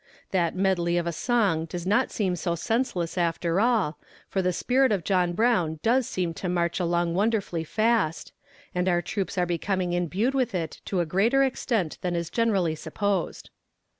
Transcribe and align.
That 0.31 0.55
medley 0.55 0.97
of 0.97 1.05
a 1.05 1.11
song 1.11 1.65
does 1.65 1.85
not 1.85 2.09
seem 2.09 2.35
so 2.35 2.55
senseless 2.55 3.19
after 3.19 3.59
all, 3.59 3.99
for 4.27 4.41
the 4.41 4.51
spirit 4.51 4.91
of 4.91 5.03
John 5.03 5.33
Brown 5.33 5.79
does 5.83 6.07
seem 6.07 6.33
to 6.41 6.49
march 6.49 6.79
along 6.79 7.13
wonderfully 7.13 7.63
fast, 7.63 8.31
and 8.73 8.89
our 8.89 9.03
troops 9.03 9.37
are 9.37 9.45
becoming 9.45 9.93
imbued 9.93 10.33
with 10.33 10.55
it 10.55 10.81
to 10.85 11.01
a 11.01 11.05
greater 11.05 11.43
extent 11.43 11.99
than 12.01 12.15
is 12.15 12.31
generally 12.31 12.73
supposed. 12.73 13.51